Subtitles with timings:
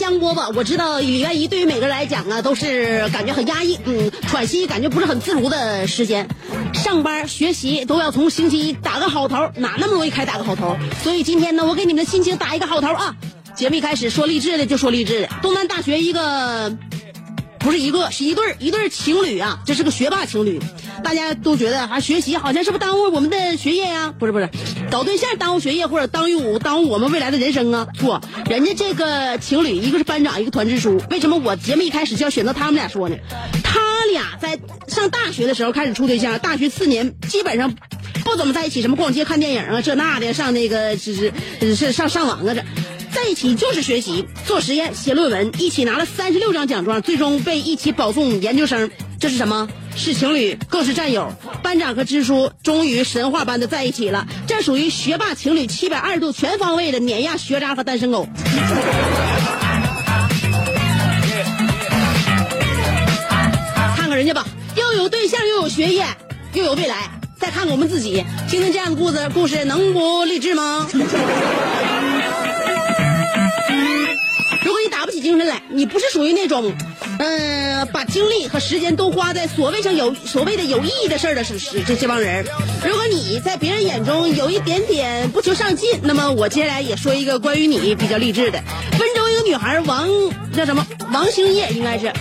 [0.00, 0.50] 香饽饽。
[0.56, 6.26] 我知道礼拜一对于每个人来讲啊，都是感觉很压抑，嗯，喘息感觉不是很自如的时间。
[6.72, 10.78] 上班学习都要从星期一打个好头，哪那么容易开打个好头？
[11.02, 13.14] 所以今天呢，我给你们的心情打一个好头啊！
[13.54, 16.74] 节目一开始说励志的就说励志的，东南大学一个
[17.60, 20.58] 不是一个，是一对儿一对儿情侣啊，这是个学霸情侣。
[21.04, 24.48] 大家都觉得啊，学习好像是不耽误我们的学业呀、不是不是，
[24.90, 27.86] 搞对象耽误学业或者耽误耽误我们未来的人生啊？
[27.98, 31.00] 错，人家这个情侣一个是班长，一个团支书。
[31.10, 33.16] 为什么我节目一开始就要选择他们俩说呢？
[33.62, 33.80] 他
[34.12, 37.74] 俩在上大学的时候开始处对象，大学四年基本上
[38.24, 42.62] 不怎么在一起，什么逛街、看电影啊，这那的，上那个是是是上上网啊这。
[43.12, 48.90] 在一起就是学习、做实验、写论文，一起拿了三十六张奖状，最终被一起保送研究生。
[49.18, 49.68] 这是什么？
[49.96, 51.30] 是情侣，更是战友。
[51.62, 58.26] 班长和支书终于神话般的在一起了，这属于学霸情侣七百二十度全方位的碾压学渣和单身狗。
[63.96, 66.06] 看看人家吧，又有对象，又有学业，
[66.54, 67.10] 又有未来。
[67.38, 70.86] 再看看我们自己，听听这样的故事，故事能不励志吗？
[74.64, 76.72] 如果你打不起精神来，你不是属于那种，
[77.18, 82.44] 嗯、把精力和时间都花在所谓上有所谓的有意义的事儿的是是这这帮人。
[82.84, 88.62] 如果你在别人眼中有一点点不求上进，那么我接下来也说一个关于你比较励志的。
[88.98, 90.08] 温州一个女孩王
[90.54, 92.12] 叫什么王星叶应该是，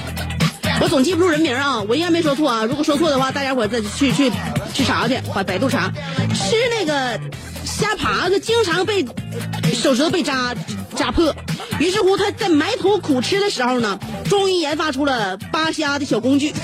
[0.82, 2.64] 我总记不住人名啊，我应该没说错啊。
[2.64, 4.32] 如果说错的话，大家伙再去去
[4.74, 5.92] 去查去，把百度查。
[6.34, 7.20] 吃那个
[7.66, 9.06] 虾爬子，经常被
[9.74, 10.56] 手指头被扎
[11.00, 11.34] 扎破。
[11.80, 13.98] 于是乎，他在埋头苦吃的时候呢，
[14.30, 16.54] 终于研发出了扒虾的小工具。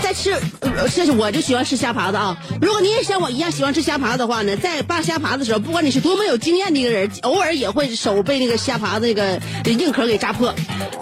[0.00, 2.36] 在吃，呃这是我就喜欢吃虾爬子啊。
[2.60, 10.54] 如果你也像我一样喜欢吃虾爬子的话呢，在扒虾爬子的时候，不管你是多么有经验的一个人，偶尔也会手被那个虾爬子那个硬壳给扎破。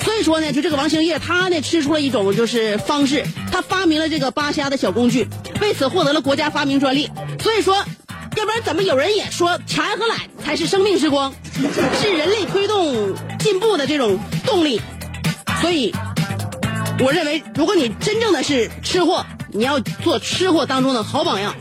[0.04, 5.28] 所以说呢，就这个王星叶，他呢吃出了一种就是方式，他发明了这个扒虾的小工具，
[5.60, 7.10] 为此获得了国家发明专利。
[7.42, 7.84] 所以说，
[8.36, 11.32] 要不然怎么有人也说馋和懒才是生命之光，
[12.00, 14.80] 是人类推动进步的这种动力。
[15.60, 15.94] 所以，
[16.98, 21.54] 我认为，如果你真正的是吃货，你要做吃货当中的好榜样。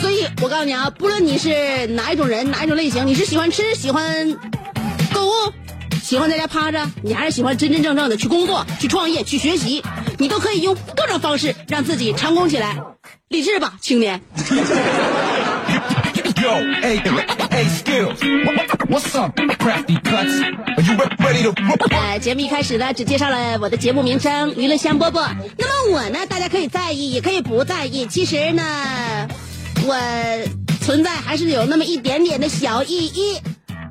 [0.00, 4.36] 所以我告诉你啊，不论你是哪一种人，哪一种类型，你是喜欢吃、喜欢
[5.12, 5.32] 购物、
[6.02, 9.82] 喜欢在家趴着，你还是喜欢真真正正的去工作、去创业、去学习，
[10.18, 12.76] 你都可以用各种方式让自己成功起来。
[13.28, 14.20] 励志吧，青年
[16.42, 17.00] ！Yo, hey,
[17.50, 18.18] hey, skills.
[18.88, 20.42] What's up, crafty cuts?
[20.76, 21.94] Are you re- ready to rock rock?
[21.94, 25.28] 呃，节目一开始呢，只介绍了我的节目名称《娱乐香饽饽》。
[25.56, 28.06] 那么我呢，大家可以在意，也可以不在意。
[28.06, 29.28] 其实呢，
[29.86, 29.96] 我
[30.80, 33.38] 存在还是有那么一点点的小意义。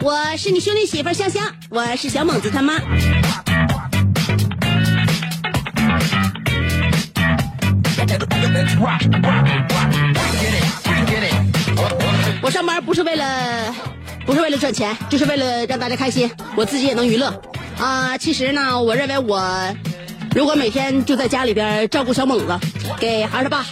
[0.02, 2.76] 我是你兄弟媳妇香香，我是小猛子他妈。
[12.44, 13.74] 我上班不是为了，
[14.26, 17.42] 不是为了赚钱，就是为了让大家开心，我自己也能娱乐。
[17.80, 19.76] 啊、其实呢，我认为我
[20.36, 22.60] 如果每天就在家里边照顾小猛子，
[23.00, 23.66] 给孩儿他爸，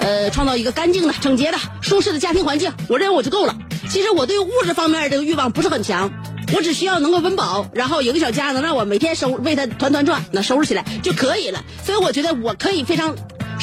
[0.00, 3.54] 呃，创造一个干净的、整洁的、舒适的家庭环境，我认为我就够了。
[3.90, 6.10] 其实我对物质方面的欲望不是很强，
[6.54, 11.62] 我只需要能够温饱，然后有个小家能让我每天收为他团团转，能收拾起来就可以了。
[11.84, 13.14] 所以我觉得我可以非常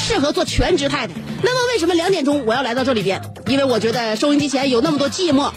[0.04, 1.14] 适合做全职太太。
[1.42, 3.22] 那么为什么两点钟我要来到这里边？
[3.48, 5.50] 因为我觉得收音机前有那么多寂寞，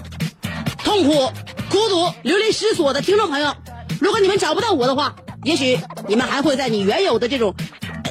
[0.85, 1.33] 痛苦、
[1.69, 3.53] 孤独、流离失所的听众朋友，
[4.01, 7.55] 如果你们找不到我的话，也许你们还会在你原有的这种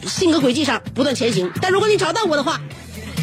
[0.06, 1.50] 性格轨迹上不断前行。
[1.62, 2.60] 但如果你找到我的话，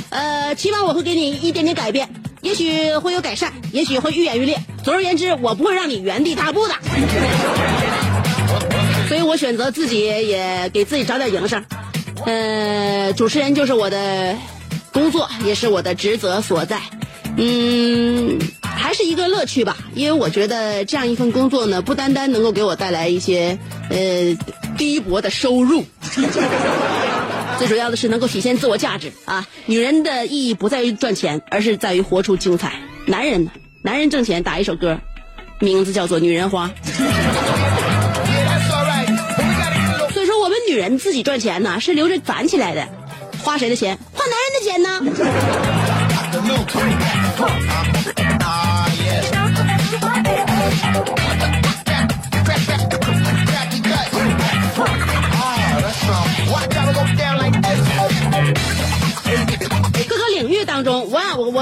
[0.09, 2.09] 呃，起码我会给你一点点改变，
[2.41, 4.59] 也许会有改善，也许会愈演愈烈。
[4.83, 6.75] 总而言之，我不会让你原地踏步的。
[9.09, 11.63] 所以我选择自己也给自己找点营生。
[12.25, 14.37] 呃，主持人就是我的
[14.93, 16.81] 工作，也是我的职责所在。
[17.37, 23.59] 嗯，还是一个乐趣吧，因为我觉得这样一份工作呢，不单单能够给我带来一些
[23.89, 24.37] 呃
[24.77, 25.85] 低薄的收入。
[27.59, 29.47] 最主要的是能够体现自我价值啊！
[29.67, 32.73] 女人的意义不在于赚钱，而是在于活出精彩。
[33.07, 33.53] 男人呢？
[33.83, 34.99] 男人挣钱打一首歌，
[35.61, 36.69] 名字叫做《女人花》。
[40.73, 42.89] 女人自己赚钱呢，是留着攒起来的，
[43.43, 43.99] 花谁的钱？
[44.15, 44.89] 花男人的钱呢？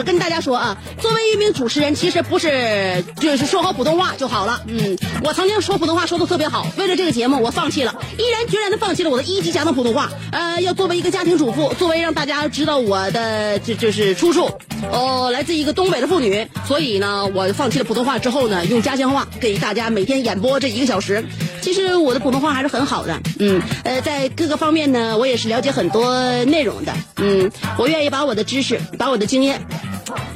[0.00, 4.62] 我，跟大家说啊，作为一名主持人，其实不是就是说好普通话就好了。
[4.66, 10.10] 嗯，我曾经说普通话说的特别好，为了这个节目，我放弃了，毅然决然的放弃了我的一级讲的普通话。
[10.32, 14.50] 呃，要作为一个家庭主妇，作为让大家知道我的这就是出处，
[14.90, 21.22] 哦，来自一个东北的妇女，所以呢，我放弃了普通话之后呢，用家乡话给大家每天演播这一个小时。
[21.60, 29.60] 其实我的普通话还是很好的，嗯，呃，在各个方面呢，我也是了解很多内容的，嗯，我愿意把我的知识，把我的经验，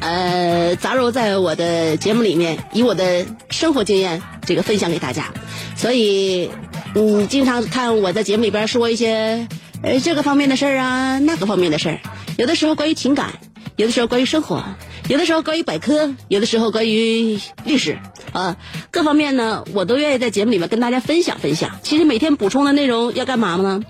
[0.00, 5.32] 呃，杂糅在我的节目里面，以我的生活经验这个分享给大家。
[5.76, 6.50] 所以，
[6.94, 9.48] 你经常看我在节目里边说一些，
[9.82, 11.98] 呃，这个方面的事儿啊，那个方面的事儿，
[12.36, 13.32] 有的时候关于情感，
[13.76, 14.62] 有的时候关于生活，
[15.08, 17.98] 有的时候关于百科，有的时候关于历史。
[18.32, 18.56] 啊，
[18.90, 21.78] 各方面呢，我都愿意在节目里面跟大家分享分享。
[21.82, 23.80] 其实每天补充的内容要干嘛呢？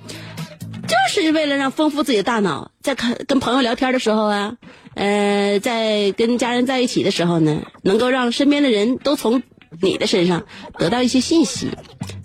[0.86, 4.56] 就是为了让丰富自己的大脑，在看跟朋友聊天的时候啊，
[4.94, 9.42] 呃，在跟家人在一起的时候呢，能够让身边的人都从
[9.80, 10.44] 你的身上
[10.78, 11.70] 得到一些信息。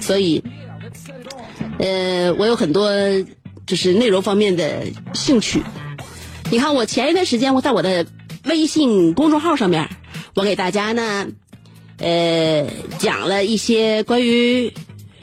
[0.01, 0.44] 所以，
[1.77, 2.92] 呃，我有很多
[3.65, 5.62] 就是内容方面的兴趣。
[6.51, 8.06] 你看，我前一段时间我在我的
[8.45, 9.89] 微信公众号上面，
[10.36, 11.27] 我给大家呢。
[12.01, 12.65] 呃，
[12.97, 14.74] 讲了一些关于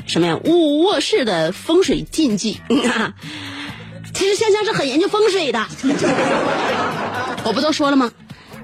[0.06, 2.60] 什么呀卧卧室的风水禁忌。
[4.12, 5.66] 其实香香是很研究风水的，
[7.44, 8.12] 我不都说了吗？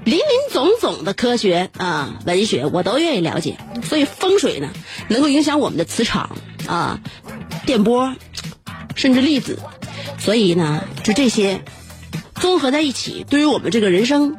[0.03, 4.69] 林林总总的科学啊、文学我都愿意了解，所以风水呢，
[5.07, 6.99] 能够影响我们的磁场啊、
[7.65, 8.13] 电波，
[8.95, 9.57] 甚至粒子。
[10.19, 11.63] 所以呢，就这些
[12.35, 14.37] 综合在一起，对于我们这个人生，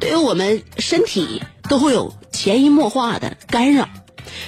[0.00, 2.14] 对于我们身体都会有。
[2.36, 3.88] 潜移默化的干扰，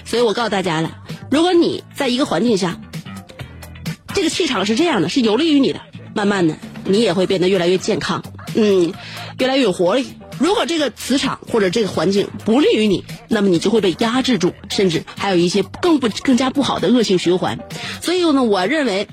[0.05, 0.99] 所以我告诉大家了，
[1.31, 2.79] 如果你在一个环境下，
[4.13, 5.81] 这个气场是这样的，是有利于你的，
[6.15, 8.23] 慢慢的你也会变得越来越健康，
[8.55, 8.93] 嗯，
[9.39, 10.07] 越来越有活力。
[10.39, 17.59] 如果这个磁场或者这个环境不利于你，那么你就会被压制住，甚至还有一些更不更加不好的恶性循环。
[18.03, 19.09] 所以呢，我认为，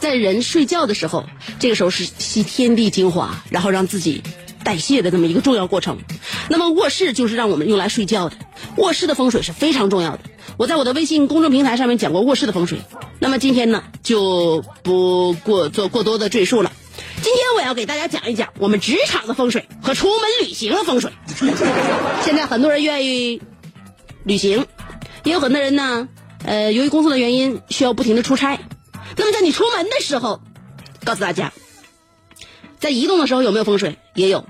[0.00, 1.24] 在人睡觉的时候，
[1.58, 4.22] 这个时候是吸天地精华，然后让自己。
[4.64, 5.98] 代谢的这么一个重要过程，
[6.50, 8.36] 那么卧室就是让我们用来睡觉的。
[8.76, 10.18] 卧室的风水是非常重要的。
[10.56, 12.80] 我在我的微信公众平台上面讲过卧室的风水，
[13.20, 16.72] 那么今天呢就不过做过多的赘述了。
[17.22, 21.12] 今天我要给大家讲一讲我们职场的风水和出门旅行的风水。
[22.24, 23.40] 现在很多人愿意
[24.24, 24.66] 旅行，
[25.22, 26.08] 也有很多人呢，
[26.44, 28.58] 呃，由于工作的原因需要不停的出差。
[29.16, 30.40] 那么在你出门的时候，
[31.06, 31.52] 告诉大家，
[32.80, 33.96] 在移动的时候有没有风水？
[34.14, 34.44] 也有。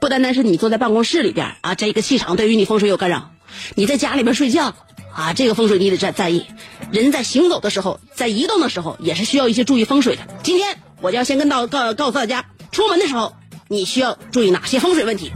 [0.00, 3.30] 不单单是你坐在办公室里边啊，这个气场对于你风水有干扰。
[3.76, 4.74] 你在家里边睡觉
[5.14, 6.46] 啊，这个风水你得在在意。
[6.90, 10.22] 人在行走的时候，在移动的时候，也是需要一些注意风水的。
[10.42, 13.34] 今天我就要先跟到告告诉大家，出门的时候
[13.68, 15.30] 你需要注意哪些风水问题。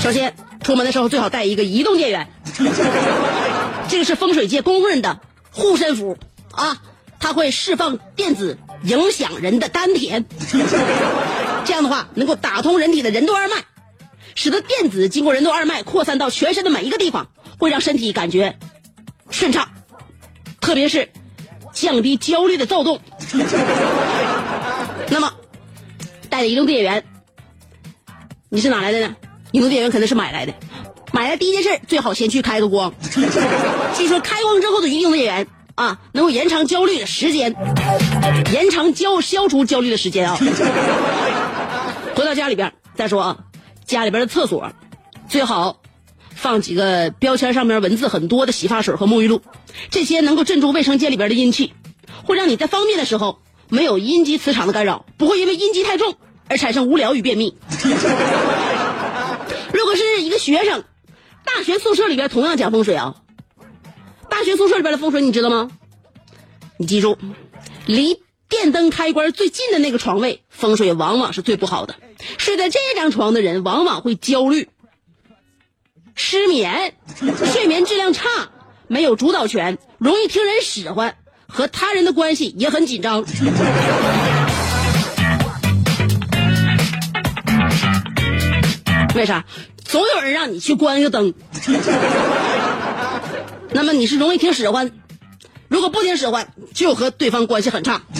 [0.00, 2.28] 首先，出门的时候最好带一个移动电源，
[3.88, 6.16] 这个是风水界公认的护身符
[6.52, 6.82] 啊，
[7.18, 10.24] 它会释放电子，影响人的丹田。
[11.64, 13.56] 这样的话，能够打通人体的任督二脉，
[14.34, 17.28] 使得电子经过任督二脉扩散到全身的每一个地方，
[17.58, 18.56] 会让身体感觉
[19.30, 19.68] 顺畅，
[20.60, 21.10] 特别是
[21.72, 23.00] 降低焦虑的躁动。
[25.10, 25.32] 那么，
[26.30, 27.04] 带着移动电源，
[28.48, 29.16] 你是哪来的呢？
[29.50, 30.54] 移动电源肯定是买来的。
[31.12, 32.92] 买来第一件事最好先去开个光。
[33.96, 37.54] 据说开光之后的移动电源啊，能够延长焦虑的时间，
[38.52, 40.36] 延长焦消除焦虑的时间啊。
[42.14, 43.36] 回到家里边再说啊，
[43.84, 44.72] 家里边的厕所
[45.28, 45.82] 最好
[46.34, 49.42] 放几个标签上面文字很多的洗发水和沐浴露，
[49.90, 51.74] 这些能够镇住卫生间里边的阴气，
[52.24, 56.14] 会让你在方便的时候没有阴极磁场的干扰，不会因为阴极太重
[56.48, 57.54] 而产生无聊与便秘。
[59.74, 60.84] 如果是一个学生，
[61.44, 63.16] 大学宿舍里边同样讲风水啊，
[64.36, 65.70] 大学宿舍里边的风水你知道吗？
[66.76, 67.16] 你记住，
[67.86, 71.94] 离电灯开关最近的那个床位风水往往是最不好的，
[72.36, 74.68] 睡在这张床的人往往会焦虑、
[76.14, 76.92] 失眠、
[77.46, 78.28] 睡眠质量差、
[78.88, 81.16] 没有主导权、容易听人使唤，
[81.48, 83.24] 和他人的关系也很紧张。
[89.14, 89.46] 为啥？
[89.82, 91.32] 总有人让你去关一个灯，
[93.72, 94.90] 那么你是容易听使唤，
[95.68, 98.02] 如果不听使唤，就和对方关系很差。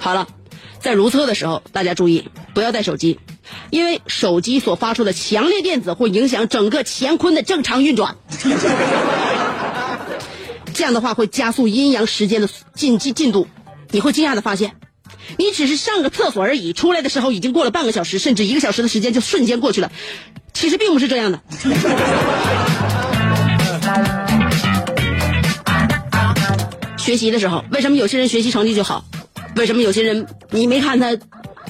[0.00, 0.26] 好了，
[0.80, 3.18] 在如厕的时候，大家注意不要带手机，
[3.70, 8.16] 因为手机所发出的强烈电子会影响整个乾坤的正常运转。
[10.74, 13.46] 这样的话会加速阴阳时间的进进进度，
[13.90, 14.72] 你会惊讶的发现。
[15.38, 19.90] 你只是上个厕所而已，出来的时候已经过了半个小时，甚至一个小时的时间就瞬间过去了。
[20.52, 21.40] 其实并不是这样的。
[27.04, 29.04] 学习的时候，为什么有些人学习成绩就好？
[29.56, 31.14] 为什么有些人你没看他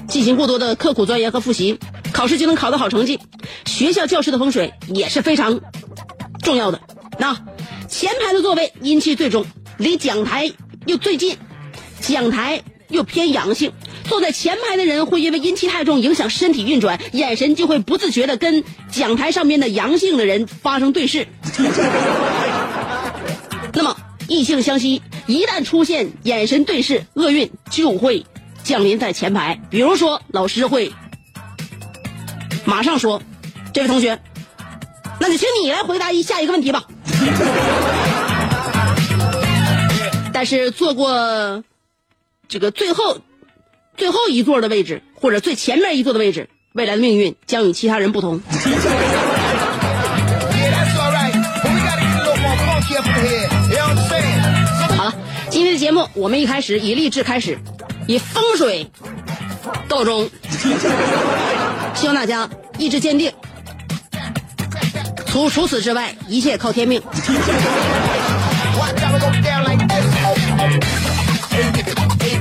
[0.07, 1.81] 进行过多的刻苦钻研和复习，
[2.13, 3.19] 考试就能考到好成绩？
[3.67, 5.61] 学校教室的风水也是非常
[6.41, 6.81] 重要的。
[7.19, 7.37] 那
[7.89, 9.45] 前排的座位阴气最重，
[9.77, 10.53] 离讲台
[10.87, 11.37] 又最近，
[12.01, 12.63] 讲台。
[12.91, 13.73] 又偏阳性，
[14.05, 21.27] 坐在前排的人会因为阴气太重影响身体运转，眼神就会不自觉的跟讲台上面的阳性的人发生对视。
[23.73, 23.97] 那么
[24.29, 28.27] 异性相吸，一旦出现眼神对视，厄运就会
[28.63, 29.61] 降临在前排。
[29.71, 30.93] 比如说，老师会
[32.65, 33.23] 马上说
[33.73, 34.21] ：“这位同学，
[35.21, 36.85] 那就请你来回答一下一个问题吧。
[40.33, 41.63] ”但是做过。
[42.47, 43.21] 这个最后，
[43.97, 48.43] 最后一座的位置，或者最前面一座的位置，未来的命运将与其他人不同。
[55.79, 57.59] 节目我们一开始以励志开始，
[58.07, 58.91] 以风水
[59.89, 60.29] 告终，
[61.95, 63.33] 希望大家意志坚定。
[65.27, 67.03] 除除此之外，一切靠天命。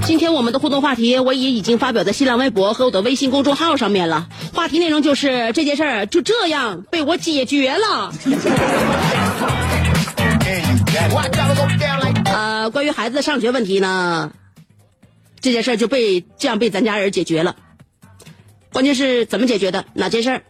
[0.05, 4.27] 今天我们的互动话题我也已经发表在新浪微博和我的微信公众号上面了。
[4.53, 8.13] 话题内容就是这件事儿就这样被我解决了。
[12.69, 14.31] 关于孩子上学问题呢，
[15.41, 17.55] 这件事儿就被这样被咱家人解决了。
[18.71, 19.85] 关键是怎么解决的？
[19.93, 20.43] 哪件事儿？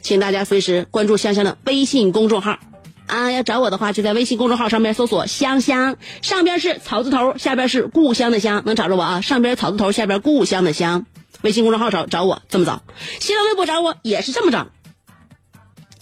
[0.00, 2.58] 请大家随时关注香香的微信公众号。
[3.06, 9.20] 啊，要找我的话，就在微信公众号上面搜索“香香”，上边是草字头，下边是故乡的乡，能找着我啊。
[9.22, 11.06] 上边草字头，下边故乡的乡，
[11.40, 12.82] 微信公众号找找我这么找，
[13.18, 14.68] 新浪微博找我也是这么找，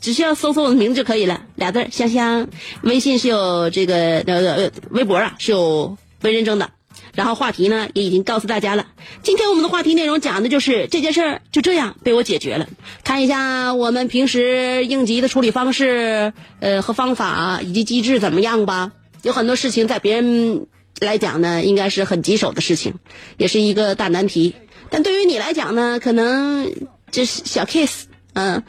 [0.07, 2.47] 只需要搜索我的名字就可以了，俩字香香。
[2.83, 6.71] 微信是有这个呃微博啊是有微认证的。
[7.17, 8.87] 然后话题呢也已经告诉大家了。
[9.25, 12.69] 今天我们的话题内容讲的就是这件事儿就这样被我解决了。
[13.03, 18.93] 看一下我们平时应急的处理方式，呃和方法以及机制怎么样吧。
[19.23, 20.69] 有很多事情在别人
[21.01, 22.95] 来讲呢，应该是很棘手的事情，
[23.39, 24.55] 也是一个大难题。
[24.89, 26.71] 但对于你来讲呢，可能
[27.11, 28.63] 就是小 case，嗯，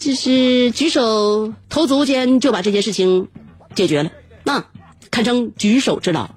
[0.00, 3.28] 就是举手投足间就把这件事情
[3.74, 4.10] 解决了，
[4.44, 4.64] 那
[5.10, 6.30] 堪称举手之劳。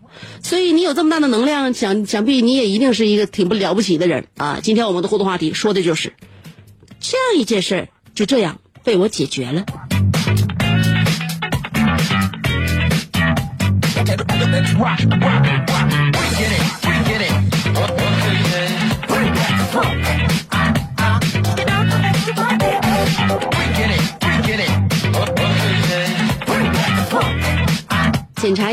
[0.44, 4.60] 所以你有这么大的能量，想想必你也一定是一个挺不了不起的人啊！
[4.62, 6.14] 今天我们的互动话题说的就是
[7.00, 9.66] 这样一件事儿，就这样被我解决了。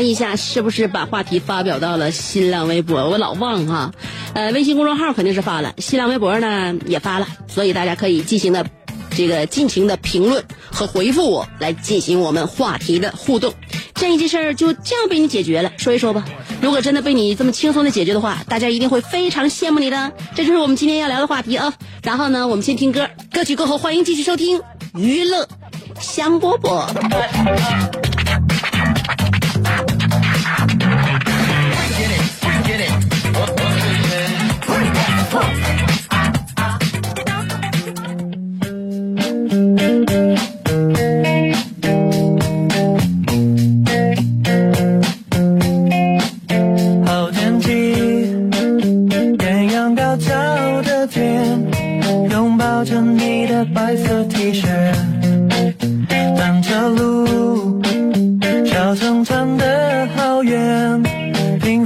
[0.01, 3.07] 问一下是不是把话题发表到了新浪微博？
[3.07, 3.91] 我老忘哈，
[4.33, 8.65] 呃，微信公众号肯定是发了，新浪微博呢也发了，所以大家可以进行的
[9.15, 13.53] 这个尽情的评论和回复我，来进行我们话题的互动。
[13.93, 16.25] 这一件事儿就这样被你解决了，说一说吧。
[16.63, 20.11] 如果真的被你这么轻松的解决的话，大家一定会非常羡慕你的。
[20.33, 21.75] 这就是我们今天要聊的话题啊。
[22.01, 24.63] 然后呢，我们先听歌，歌曲过后欢迎继续收听
[24.95, 25.47] 娱乐
[25.99, 28.10] 香饽饽。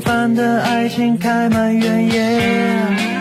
[0.05, 3.15] 般的爱情开满原野。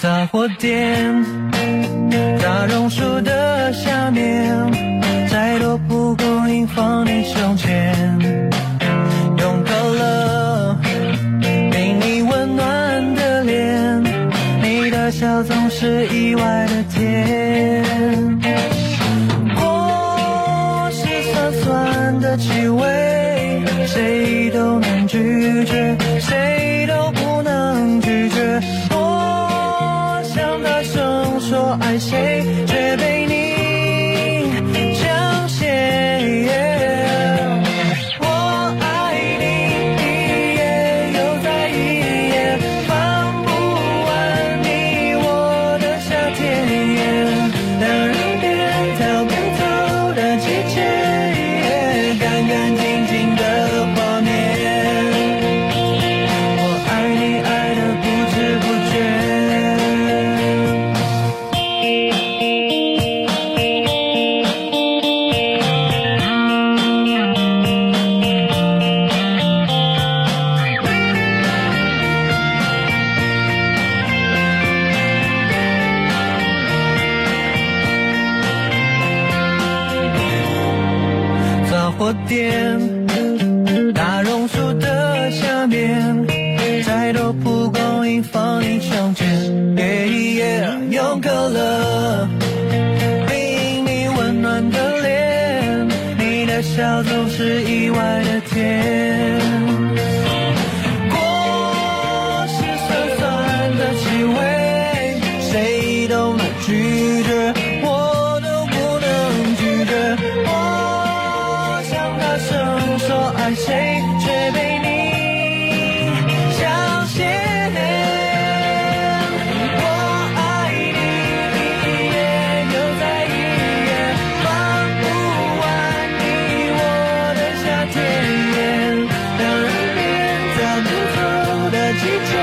[0.00, 1.14] 杂货店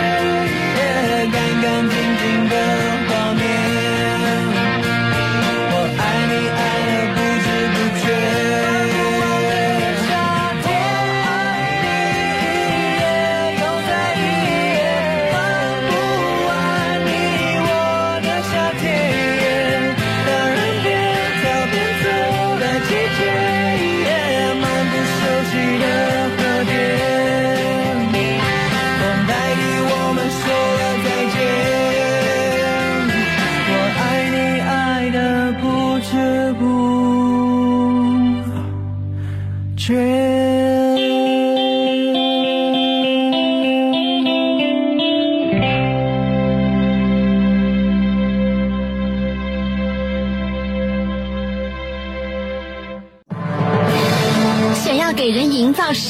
[0.06, 0.45] 季节，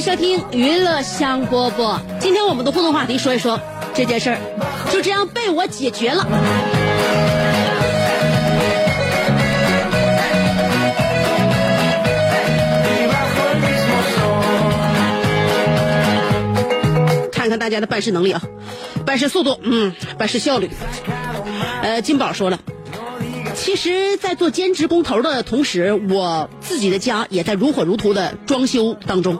[0.00, 2.00] 收听娱乐香饽饽。
[2.20, 3.60] 今天我们的互动话题说一说，
[3.92, 4.38] 这件事儿
[4.90, 6.26] 就这样被我解决了。
[17.30, 18.42] 看看大家的办事能力啊，
[19.04, 20.70] 办事速度，嗯，办事效率。
[21.82, 22.58] 呃，金宝说了，
[23.54, 29.38] 其实，在做兼职工头的同时，我自己的家也在如火如荼的装修当中。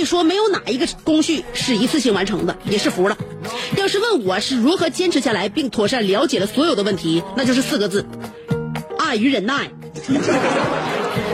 [0.00, 3.18] 可以说，没有哪一个工序是一次性完成的，也是服了。
[3.76, 8.06] 要是问我是如何坚持下来，并妥善了解了所有的问题，那就是四个字：
[8.98, 9.70] 爱与忍耐。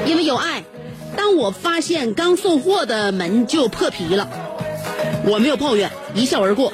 [0.05, 0.65] 因为有爱，
[1.17, 4.29] 当我发现刚送货的门就破皮了。
[5.25, 6.73] 我没有抱怨，一笑而过。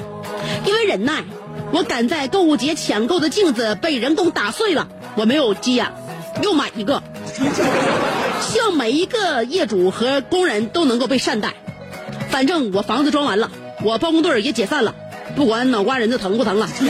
[0.65, 1.23] 因为忍耐，
[1.71, 5.93] 我赶在购物节抢购的镜子被人工打碎了，我没有急眼，
[6.41, 7.03] 又买一个。
[8.41, 11.53] 希望每一个业主和工人都能够被善待。
[12.33, 13.51] 反正我房子装完了，
[13.83, 14.95] 我包工队也解散了，
[15.35, 16.67] 不管脑瓜仁子疼不疼啊。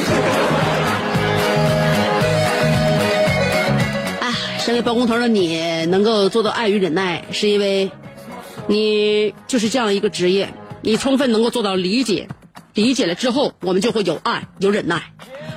[4.22, 7.92] 哎，身为包工头的你能够做到爱与忍耐，是因为
[8.68, 10.48] 你就是这样一个职业。
[10.82, 12.30] 你充分能够做到理解，
[12.74, 15.04] 理解了之后，我们就会有爱，有忍耐。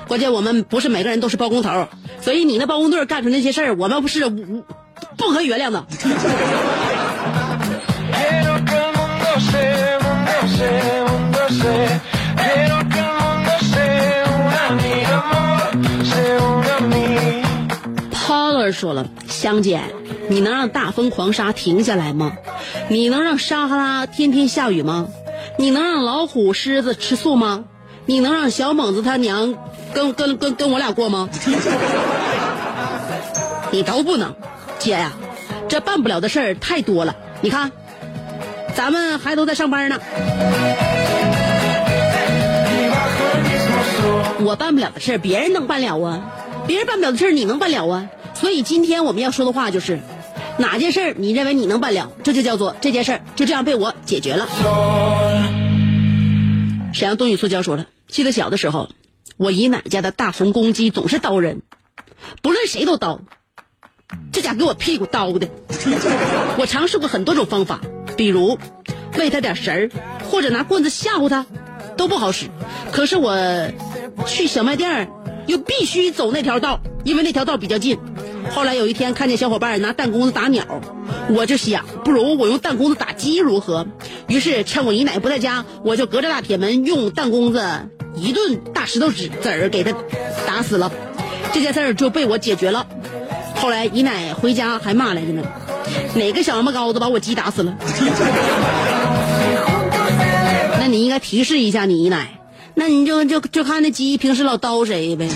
[0.09, 1.87] 关键我们不是每个人都是包工头，
[2.21, 4.65] 所以你那包工队干出那些事儿，我们不是无
[5.15, 5.85] 不可原谅的。
[18.11, 19.81] Paul 说了，香姐，
[20.29, 22.33] 你能让大风狂沙停下来吗？
[22.89, 25.07] 你能让撒哈拉天天下雨吗？
[25.57, 27.63] 你能让老虎、狮子吃素吗？
[28.05, 29.55] 你能让小猛子他娘
[29.93, 31.29] 跟跟跟跟我俩过吗？
[33.71, 34.35] 你都不能，
[34.79, 35.13] 姐呀，
[35.69, 37.15] 这办不了的事儿太多了。
[37.41, 37.71] 你看，
[38.77, 39.99] 咱们还都在上班呢。
[44.39, 46.31] 我办不了的事儿，别人能办了啊。
[46.67, 48.07] 别人办不了的事儿，你能办了啊。
[48.35, 49.99] 所以今天我们要说的话就是，
[50.59, 54.47] 哪件事你认为你能办了，这就叫做这件事就这样被我解决了。
[56.93, 58.91] 沈阳东宇塑胶说了，记得小的时候，
[59.37, 61.63] 我姨奶家的大红公鸡总是叨人，
[62.43, 63.21] 不论谁都叨，
[64.31, 65.49] 这家给我屁股叨的。
[66.59, 67.81] 我尝试过很多种方法，
[68.17, 68.59] 比如
[69.17, 69.89] 喂它点食儿，
[70.29, 71.45] 或者拿棍子吓唬它，
[71.95, 72.47] 都不好使。
[72.91, 73.37] 可是我
[74.25, 75.09] 去小卖店
[75.45, 77.97] 又必须走那条道，因为那条道比较近。
[78.49, 80.65] 后来有一天看见小伙伴拿弹弓子打鸟，
[81.29, 83.85] 我就想，不如我用弹弓子打鸡如何？
[84.27, 87.61] 于是趁我姨奶不在家，我就隔着大铁门用弹弓子
[88.15, 89.93] 一顿大石头子子儿给他
[90.45, 90.91] 打死了，
[91.53, 92.87] 这件事儿就被我解决了。
[93.59, 95.43] 后来姨奶回家还骂来着呢，
[96.15, 97.75] 哪个小王八羔子把我鸡打死了？
[100.79, 102.39] 那你应该提示一下你姨奶，
[102.75, 105.27] 那你就就就看那鸡平时老叨谁呗。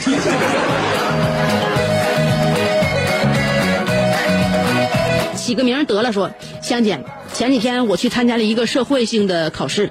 [5.35, 6.31] 起个名得了，说
[6.61, 7.03] 香姐，
[7.33, 9.89] 前几天我去参加了一个社会性的考试，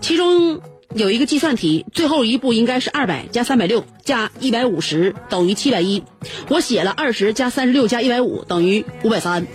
[0.00, 0.60] 其中
[0.94, 6.02] 有一个计算题，最后一步应该是二百加三百六加一百五十等于七百一，
[6.48, 9.46] 我写了二十加三十六加一百五等于五百三，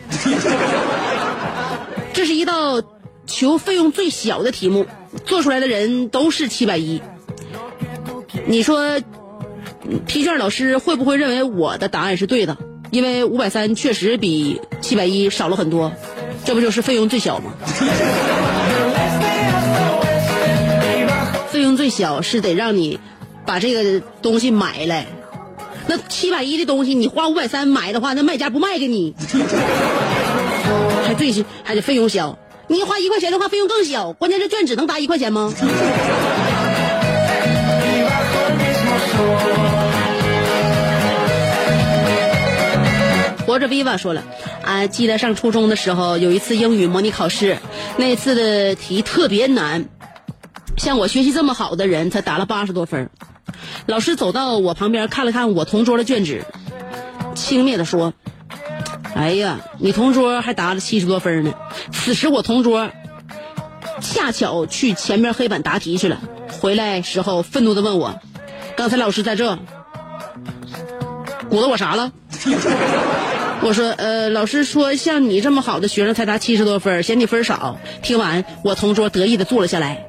[2.14, 2.82] 这是一道
[3.28, 4.86] 求费用最小的题目，
[5.26, 7.02] 做出来的人都是七百一，
[8.46, 9.02] 你说
[10.08, 12.58] 批卷老师会不会认为我的答案是对的？
[12.92, 15.92] 因为五百三确实比七百一少了很多，
[16.46, 17.54] 这不就是费用最小吗？
[21.56, 23.00] 费用最小是得让你
[23.46, 25.06] 把这个东西买来，
[25.88, 29.16] 那七百一的东西你花五百三买的话，那卖家不卖给你，
[31.08, 32.38] 还最还得费用小。
[32.68, 34.12] 你花一块钱的话，费用更小。
[34.12, 35.54] 关键这卷只能答一块钱吗？
[43.48, 44.26] 活着 viva 说了，
[44.66, 47.58] 啊，记得上初中的时候有一次英语模拟考试，
[47.96, 49.86] 那次的题特别难，
[50.78, 53.10] 像我学习这么好的人才答了八十多分。
[53.86, 56.44] 老师走到我旁边看了看我同桌的卷纸，
[57.34, 58.14] 轻蔑的说
[59.16, 61.54] ：“哎呀，你同桌还答了七十多分呢。”
[61.92, 62.90] 此时我同桌
[64.02, 66.20] 恰巧去前面黑板答题去了，
[66.62, 68.20] 回来时候愤怒的问我
[68.76, 69.58] ：“刚才老师在这，
[71.50, 72.12] 鼓捣我啥了？”
[73.62, 77.80] 我说，呃，老师说像你这么好的学生才答七十多分，嫌你分少。
[78.04, 80.06] 听完，我同桌得意的坐了下来。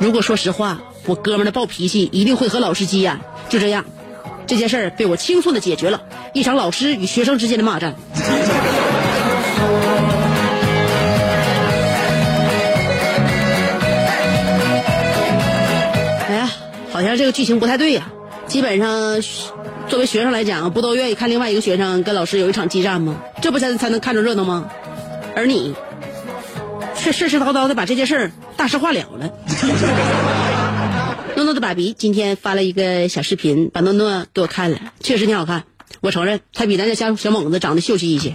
[0.00, 3.20] 如果说实话，我哥们的暴脾气一定会和老师急眼。
[3.50, 3.84] 就这样，
[4.46, 6.00] 这件事儿被我轻松的解决了，
[6.32, 7.94] 一场老师与学生之间的骂战。
[16.28, 16.50] 哎呀，
[16.90, 18.10] 好像这个剧情不太对呀、
[18.46, 19.20] 基本上，
[19.88, 23.16] 作为学生来讲，不都愿意看另外一个学生跟老师有一场激战吗？
[23.42, 24.70] 这不才才能看着热闹吗？
[25.36, 25.74] 而你，
[26.96, 29.30] 却世世叨叨的把这件事儿大事化了了。
[31.36, 35.64] 诺诺的爸比今天发了一个小视频，把诺诺给我看了，确实挺好看。
[36.00, 38.34] 我承认，他比咱家小小猛子长得秀气一些。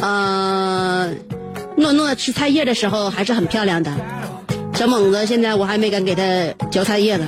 [0.00, 1.12] 呃，
[1.76, 3.92] 诺诺吃菜叶的时候还是很漂亮的。
[4.74, 6.22] 小猛子现在我还没敢给他
[6.70, 7.26] 嚼菜叶子，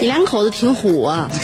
[0.00, 1.28] 你两口子挺虎啊。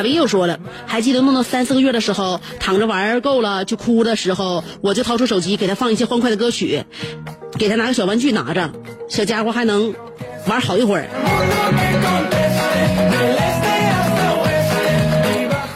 [0.00, 6.84] 爸比又说了，还记得弄到三四个月的时候，躺着玩够了就哭的时候，我就掏出手机给他放一些欢快的歌曲，
[7.58, 8.70] 给他拿个小玩具拿着，
[9.10, 9.92] 小家伙还能
[10.46, 11.04] 玩好一会儿。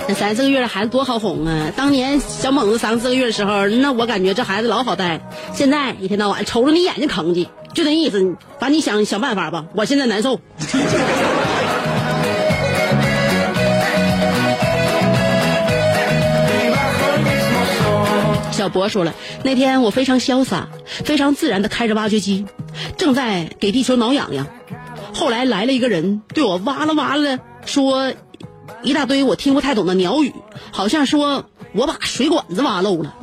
[0.09, 1.71] 那三四个月的孩子多好哄啊！
[1.77, 5.21] 当年小猛子三四个月的时候，那我感觉这孩子老好带。
[5.53, 9.67] 现在一天到晚瞅着你眼睛吭叽，就那意思，把你想想办法吧。
[9.75, 10.41] 我现在难受。
[18.65, 22.47] 小博说了，那天我非常潇洒、非常自然的开着挖掘机，
[22.97, 24.47] 正在给地球挠痒痒。
[25.13, 28.15] 后来来了一个人，对我哇啦哇啦说
[28.83, 30.33] 一大堆我听不太懂的鸟语，
[30.71, 33.15] 好像说我把水管子挖漏了。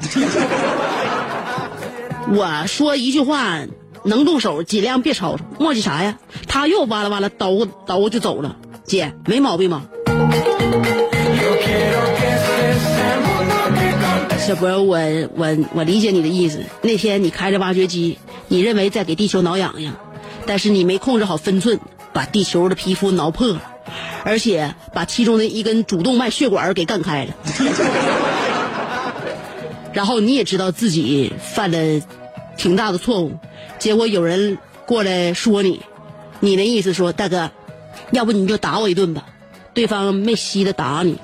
[2.27, 3.61] 我说一句话，
[4.03, 6.19] 能动手尽量别吵吵，磨叽啥呀？
[6.47, 8.57] 他又哇啦哇啦叨叨就走了。
[8.83, 9.81] 姐，没毛病吧？
[14.41, 14.97] 小博，我
[15.35, 16.63] 我我理解你的意思。
[16.81, 19.95] 那天你开着挖掘机，你认为在给地球挠痒痒，
[20.47, 21.79] 但是你没控制好分寸，
[22.11, 23.61] 把地球的皮肤挠破了，
[24.23, 27.33] 而且把其中的一根主动脉血管给干开了。
[29.93, 32.01] 然后你也知道自己犯了
[32.57, 33.33] 挺大的错误，
[33.77, 35.81] 结果有人过来说你，
[36.39, 37.51] 你的意思说大哥，
[38.09, 39.25] 要不你就打我一顿吧。
[39.75, 41.17] 对方没稀的打你。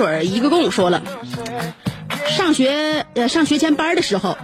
[0.00, 1.02] 水一个跟我说了，
[2.26, 4.38] 上学呃上学前班的时候，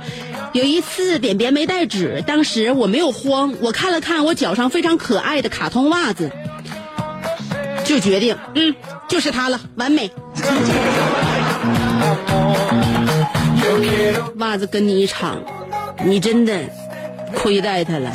[0.53, 6.31] 有一次点别没带纸，当时我没有慌，我看了看我脚上非常可爱的卡通袜子，
[7.87, 8.75] 就决定嗯
[9.09, 10.11] 就是它了，完美。
[14.37, 15.43] 袜子跟你一场，
[16.05, 16.53] 你真的
[17.35, 18.13] 亏待他了。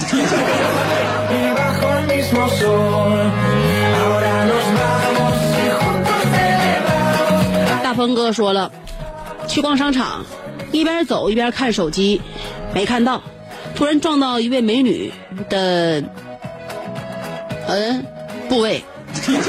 [8.02, 8.72] 峰哥说了，
[9.48, 10.26] 去逛商场，
[10.72, 12.20] 一边走一边看手机，
[12.74, 13.22] 没看到，
[13.76, 15.14] 突然撞到一位美女
[15.52, 16.04] 的，
[17.68, 18.04] 嗯，
[18.50, 18.84] 部位，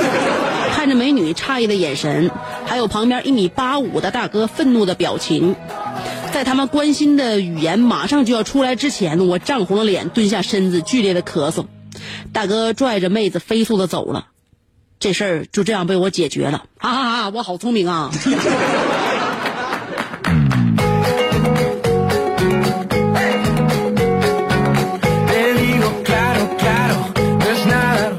[0.77, 2.31] 看着美女诧异的眼神，
[2.67, 5.57] 还有旁边一米八五的大哥愤怒的表情，
[6.31, 11.65] 在他们关心的语言马上就要出来之前，我涨红了脸，蹲下身子，剧烈的咳嗽。
[12.35, 14.27] 大哥拽着妹子飞速的走了，
[15.03, 16.63] 这事儿就这样被我解决了。
[16.79, 18.09] 哈哈哈，我好聪明啊！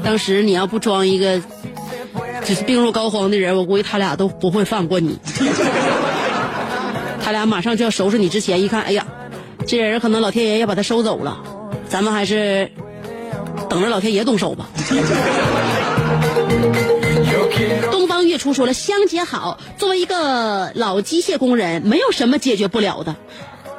[0.04, 1.40] 当时你要不装一个
[2.44, 5.18] 就是病入膏肓的人，我估计他俩都不会放过你。
[7.22, 9.06] 他俩马上就要收拾你之前，一看，哎呀，
[9.66, 11.42] 这人可能老天爷要把他收走了，
[11.88, 12.70] 咱们还是
[13.70, 14.66] 等着老天爷动手吧。
[17.90, 23.16] 东方月初说了，香姐好，作为一个老机械工人，没有什么解决不了的。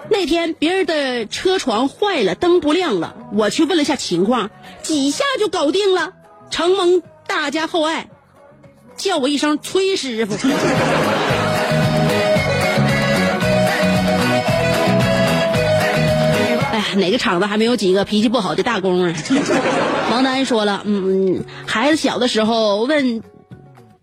[0.09, 4.51] 那天别人的车床坏了，灯不亮了，我去问了下情况，
[4.83, 6.13] 几下就搞定了，
[6.51, 8.09] 承蒙大家厚爱，
[8.97, 10.35] 叫我一声崔师傅。
[16.95, 19.13] 哪个厂子还没有几个脾气不好的大工啊？
[20.11, 23.21] 王丹说了，嗯，孩子小的时候问，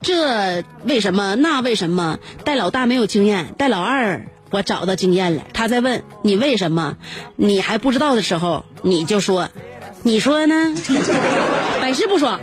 [0.00, 2.18] 这为什么那为什么？
[2.44, 5.42] 带老大没有经验，带老二我找到经验了。
[5.52, 6.96] 他在问你为什么，
[7.36, 9.48] 你还不知道的时候，你就说，
[10.02, 10.74] 你说呢？
[11.80, 12.40] 百试不爽。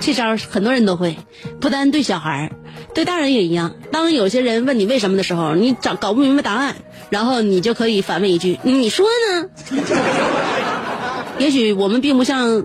[0.00, 1.16] 这招很多人都会，
[1.60, 2.50] 不单对小孩，
[2.94, 3.74] 对大人也一样。
[3.92, 6.74] 当有些人问你为什么的时候，你找搞不明白答案，
[7.10, 9.48] 然后你就可以反问一句：“你说呢？”
[11.38, 12.64] 也许我们并不像，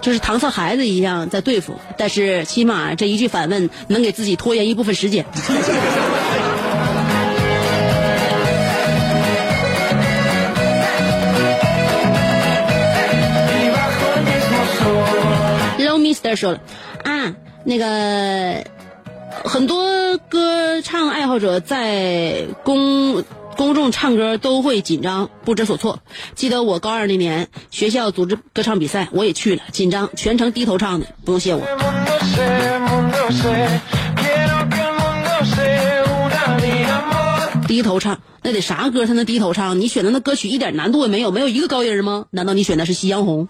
[0.00, 5.24] 就是搪塞孩子一样在对付，但是起码这一句反问能给自己拖延一部分时间。
[16.30, 16.60] 儿说了
[17.04, 18.64] 啊，那个
[19.44, 23.24] 很多歌唱爱好者在公
[23.56, 25.98] 公众唱歌都会紧张不知所措。
[26.34, 31.62] 记得我高二那年学校组织歌唱比赛，我也去了，紧张全程低头唱的，不用谢我。
[37.68, 39.80] 低头唱，那得啥歌才能低头唱？
[39.80, 42.26] 你选的那歌曲一点难度也没有，没有一个高音吗？
[42.30, 43.48] 难道你选的是《夕阳红》？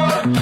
[0.24, 0.32] 看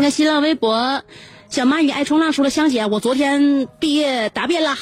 [0.00, 1.02] 看新浪微博，
[1.48, 4.76] 小蚂蚁爱冲浪说了：“香姐，我昨天毕业答辩了，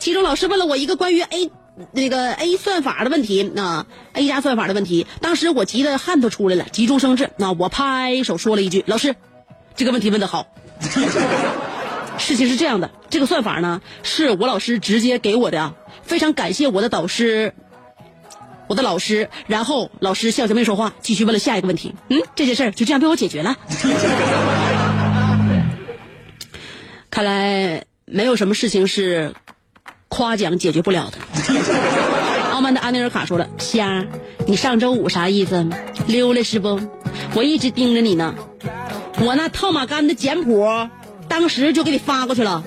[0.00, 1.52] 其中老师问了我一个关于 A
[1.92, 5.06] 那个 A 算法的问题啊，A 加算法的问题。
[5.20, 9.14] 当时我急得汗都出来了，急中生智，那我拍手说了一句：老师，
[9.76, 10.48] 这个问题问得好。
[12.22, 17.52] 事情是这样的，这个算法呢是我老师直接给我的，非常感谢我的导师。”
[18.68, 21.94] 我的老师，然后老师笑笑没说话，继续问了下一个问题。
[22.08, 23.54] 嗯，这件事就这样被我解决了。
[27.10, 29.34] 看来没有什么事情是
[30.08, 31.18] 夸奖解决不了的。
[32.50, 34.06] 傲慢的阿内尔卡说了：“虾，
[34.46, 35.68] 你上周五啥意思？
[36.06, 36.80] 溜了是不？
[37.34, 38.34] 我一直盯着你呢。
[39.20, 40.66] 我那套马杆的简谱，
[41.28, 42.64] 当时就给你发过去了。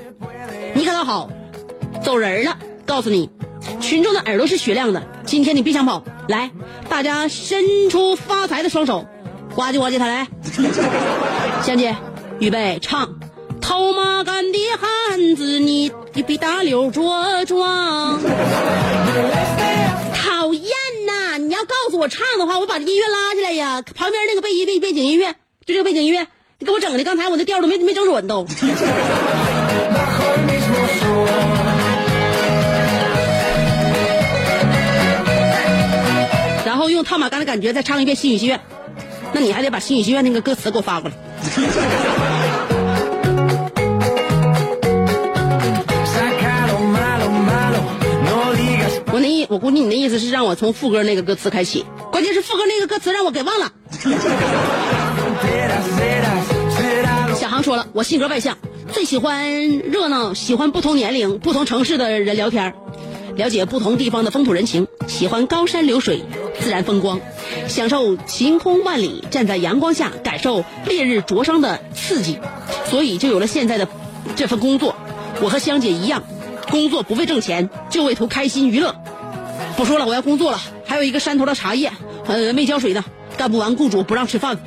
[0.73, 1.29] 你可倒好，
[2.03, 2.57] 走人了。
[2.85, 3.29] 告诉你。”
[3.81, 6.03] 群众的耳朵是雪亮的，今天你别想跑！
[6.27, 6.51] 来，
[6.87, 9.07] 大家伸出发财的双手，
[9.55, 10.27] 呱唧呱唧他来。
[11.65, 11.95] 香姐，
[12.39, 13.15] 预备唱。
[13.61, 18.21] 套马杆的汉子，你你比大溜着装。
[20.13, 20.69] 讨厌
[21.07, 21.39] 呐！
[21.39, 23.81] 你要告诉我唱的话，我把音乐拉起来呀。
[23.81, 25.31] 旁边那个背音背背景音乐，
[25.65, 28.47] 就这个背景音乐，你给我整的，刚才我那调都没没整准都。
[36.65, 38.57] 然后用套马杆的感觉再唱一遍《心语心愿》，
[39.33, 41.15] 那你还得把《心语心愿》那个歌词给我发过来。
[49.11, 53.71] 我那意，我估计你的意思是让我从副歌那个歌词开启，关键是副歌那个歌词让我给忘了。
[57.55, 58.57] 小航说了，我性格外向，
[58.91, 62.73] 最喜欢热闹，喜欢不同年龄、不同城市的人聊天。
[63.37, 66.25] 了解不同地方的风土人情，喜欢高山流水、
[66.59, 67.21] 自然风光，
[67.69, 72.39] 享受晴空万里，站在阳光下感受烈日灼伤的刺激，
[72.89, 73.87] 所以就有了现在的
[74.35, 74.97] 这份工作。
[75.41, 76.23] 我和香姐一样，
[76.69, 78.97] 工作不为挣钱，就为图开心娱乐。
[79.77, 80.59] 不说了，我要工作了。
[80.85, 81.93] 还有一个山头的茶叶，
[82.27, 83.05] 呃，没浇水呢，
[83.37, 84.57] 干不完，雇主不让吃饭。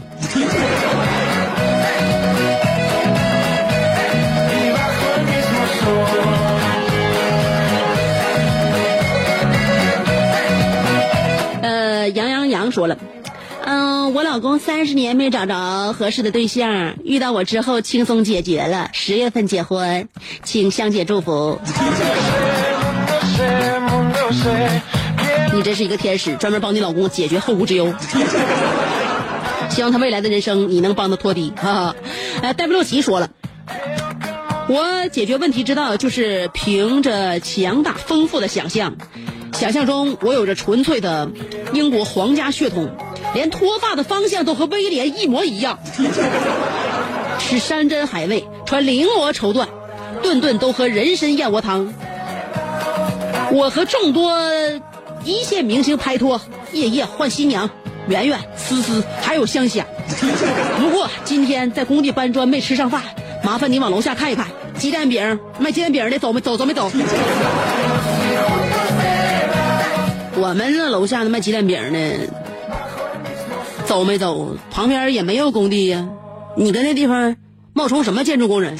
[12.79, 12.97] 说了，
[13.65, 20.09] 嗯，我老公三十年没找着合适的对象，遇到我之后轻松解决了，十月份结婚，
[20.45, 21.59] 请香姐祝福。
[25.53, 27.93] 你真是一个天使，专门帮你老公解决后顾之忧。
[29.71, 31.53] 希望他未来的人生你能帮他托底。
[31.57, 31.97] 哈哈，
[32.43, 33.29] 呃，戴布洛奇说了，
[34.69, 38.95] 我解决问题之道就是凭着强大丰富的想象。
[39.55, 41.29] 想象中，我有着纯粹的
[41.79, 42.91] 英国皇家血统，
[43.35, 45.79] 连脱发的方向都和威廉一模一样。
[47.39, 49.69] 吃山珍海味，穿绫罗绸缎，
[50.21, 51.95] 顿顿都喝人参燕窝汤。
[53.53, 54.37] 我和众多
[55.23, 56.41] 一线明星拍拖，
[56.73, 57.71] 夜夜换新娘，
[58.09, 59.87] 圆圆、思思还有香香。
[60.81, 63.03] 不过今天在工地搬砖没吃上饭，
[63.45, 66.57] 麻烦你往楼下看一看，鸡蛋饼卖鸡蛋饼的走没走？
[66.57, 66.91] 走没走？
[70.41, 72.29] 我们那楼下那卖鸡蛋饼的，
[73.87, 74.57] 走没走？
[74.71, 76.09] 旁边也没有工地呀。
[76.57, 77.37] 你跟那地方
[77.73, 78.79] 冒充什么建筑工人？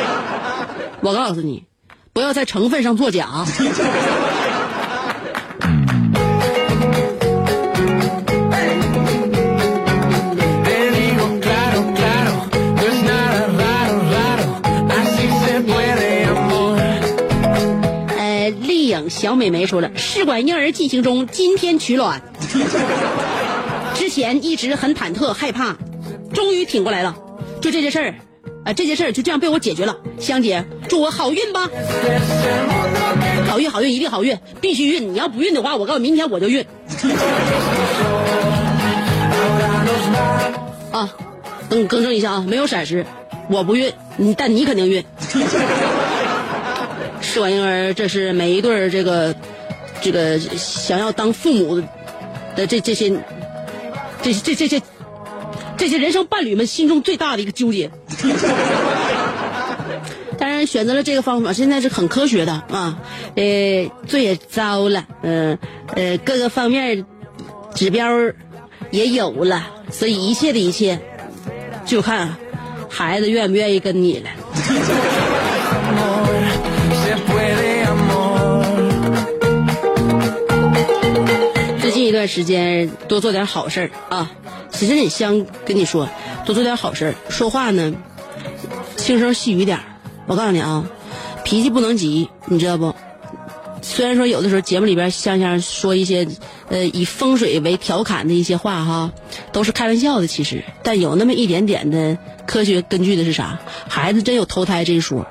[1.00, 1.64] 我告诉你，
[2.12, 3.46] 不要在成分上作假。
[19.20, 22.22] 小美眉说了，试管婴儿进行中，今天取卵。
[23.92, 25.76] 之前一直很忐忑害怕，
[26.32, 27.14] 终于挺过来了。
[27.60, 28.14] 就这件事儿，
[28.64, 29.98] 啊，这件事儿就这样被我解决了。
[30.18, 31.68] 香姐，祝我好运吧！
[33.46, 35.12] 好运，好运，一定好运，必须运！
[35.12, 36.64] 你要不运的话，我告诉你，明天我就运。
[40.92, 41.10] 啊，
[41.68, 43.04] 等，更正一下啊，没有闪失，
[43.50, 43.92] 我不运，
[44.38, 45.04] 但你肯定运。
[47.30, 49.32] 试管婴儿，这是每一对这个
[50.00, 51.80] 这个想要当父母
[52.56, 53.08] 的这这些
[54.20, 54.82] 这这这这
[55.78, 57.88] 这些人生伴侣们心中最大的一个纠结。
[60.36, 62.98] 当然，选择了这个方法，现在是很科学的啊。
[63.36, 65.56] 呃，罪也遭了，嗯
[65.94, 67.06] 呃各个方面
[67.76, 68.08] 指标
[68.90, 70.98] 也有了，所以一切的一切，
[71.86, 72.34] 就看
[72.88, 74.30] 孩子愿不愿意跟你了。
[82.20, 84.30] 段时间多做点好事啊！
[84.70, 86.06] 其实也想跟你说，
[86.44, 87.94] 多做点好事，说话呢
[88.98, 89.80] 轻声细语点
[90.26, 90.84] 我告诉你啊，
[91.44, 92.94] 脾气不能急，你知道不？
[93.80, 96.28] 虽然说有的时候节目里边香香说一些
[96.68, 99.12] 呃以风水为调侃的一些话哈，
[99.50, 103.60] 都是开玩笑的，其实，但有那么一点点的科学根据的是啥？
[103.88, 105.26] 孩子真有投胎这一说。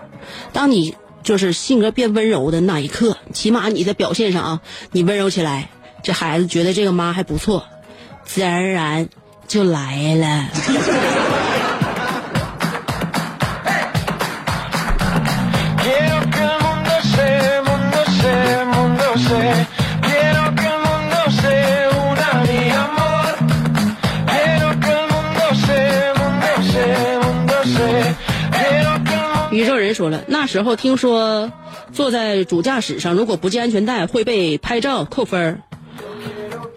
[0.54, 4.62] 当你就是性格变温柔的那一刻，起码你在表现上啊，
[4.92, 5.70] 你温柔起来，
[6.02, 7.66] 这孩子觉得这个妈还不错，
[8.26, 9.10] 自然而然
[9.48, 10.46] 就来了。
[29.52, 31.52] 宇宙人说了，那时候听说
[31.92, 35.69] 坐在主驾驶上，如果不系安全带会被拍照扣分儿。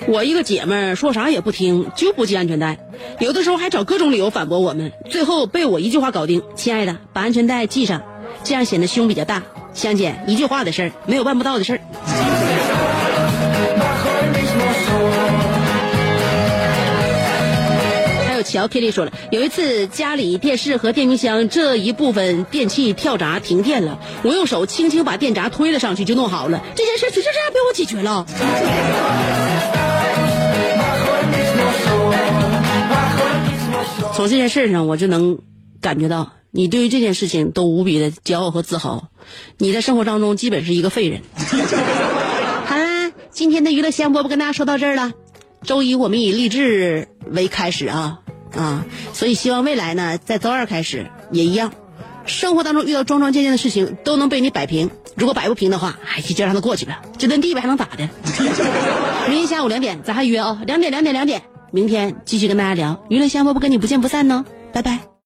[0.08, 2.78] 我一个姐们儿说啥也不听，就不系安全带，
[3.20, 6.42] 有的时候还找各种理由反驳我们，最后被我一句话搞定。
[6.54, 8.02] 亲爱的，把安全带系上，
[8.42, 9.42] 这样显得胸比较大。
[9.74, 11.80] 香姐，一句话的事儿，没有办不到的事儿。
[18.26, 28.26] 还有乔 Kitty 说了，有一次家里电视和电冰箱这一部分电器跳闸停电了，我用手轻轻把电闸推了上去就弄好了，这件事就这样被我解决了。
[34.22, 35.40] 从这件事上，我就能
[35.80, 39.08] 感觉到你对于这件事情都无比的骄傲和自豪。
[39.58, 41.22] 你在生活当中基本是一个废人。
[42.64, 45.10] 好啦，今天的娱乐香饽饽跟大家说到这儿了。
[45.64, 48.20] 周一我们以励志为开始啊
[48.54, 51.72] 啊，所以希望未来呢，在周二开始也一样，
[52.24, 54.88] 生活当中遇到桩桩件件的事情都能被你摆平。
[55.16, 58.08] 如果摆不平的话，哎，就让它过去吧，这顿地呗还能咋的？
[59.28, 61.42] 明天下午两点咱还约啊、两点两点两点，
[61.72, 65.11] 明天继续跟大家聊娱乐香饽饽，跟你不见不散呢，拜拜。